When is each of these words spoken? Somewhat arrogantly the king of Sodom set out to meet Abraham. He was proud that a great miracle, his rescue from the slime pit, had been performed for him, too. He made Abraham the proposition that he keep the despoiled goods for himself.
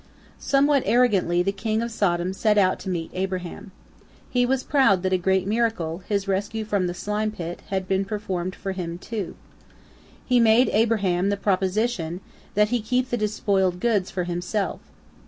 Somewhat 0.39 0.81
arrogantly 0.87 1.43
the 1.43 1.51
king 1.51 1.83
of 1.83 1.91
Sodom 1.91 2.33
set 2.33 2.57
out 2.57 2.79
to 2.79 2.89
meet 2.89 3.11
Abraham. 3.13 3.69
He 4.31 4.47
was 4.47 4.63
proud 4.63 5.03
that 5.03 5.13
a 5.13 5.17
great 5.19 5.45
miracle, 5.45 5.99
his 6.09 6.27
rescue 6.27 6.65
from 6.65 6.87
the 6.87 6.95
slime 6.95 7.29
pit, 7.29 7.61
had 7.67 7.87
been 7.87 8.05
performed 8.05 8.55
for 8.55 8.71
him, 8.71 8.97
too. 8.97 9.35
He 10.25 10.39
made 10.39 10.69
Abraham 10.73 11.29
the 11.29 11.37
proposition 11.37 12.19
that 12.55 12.69
he 12.69 12.81
keep 12.81 13.11
the 13.11 13.15
despoiled 13.17 13.79
goods 13.79 14.09
for 14.09 14.23
himself. 14.23 14.79